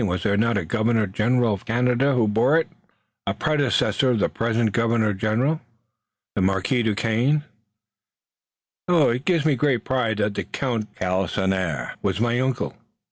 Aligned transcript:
Was 0.03 0.23
there 0.23 0.35
not 0.35 0.57
a 0.57 0.65
Governor 0.65 1.05
General 1.05 1.53
of 1.53 1.63
Canada 1.65 2.15
who 2.15 2.27
bore 2.27 2.57
it?" 2.57 2.67
"A 3.27 3.35
predecessor 3.35 4.09
of 4.09 4.17
the 4.17 4.29
present 4.29 4.71
Governor 4.71 5.13
General, 5.13 5.61
the 6.33 6.41
Marquis 6.41 6.81
Duquesne. 6.81 7.43
It 8.89 9.25
gives 9.25 9.45
me 9.45 9.55
pride 9.57 10.17
to 10.17 10.23
say 10.23 10.23
that 10.23 10.33
the 10.33 10.43
Count 10.45 10.91
de 10.95 11.05
Galisonnière 11.05 11.91
was 12.01 12.19
my 12.19 12.39
uncle." 12.39 12.75